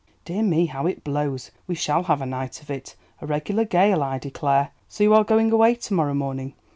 [0.25, 4.01] Dear me, how it blows; we shall have a night of it, a regular gale,
[4.01, 4.71] I declare.
[4.89, 6.55] So you are going away to morrow morning.